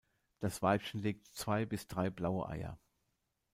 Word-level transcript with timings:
Das 0.39 0.63
Weibchen 0.63 1.03
legt 1.03 1.27
zwei 1.27 1.63
bis 1.63 1.85
drei 1.87 2.09
blaue 2.09 2.49
Eier. 2.49 2.79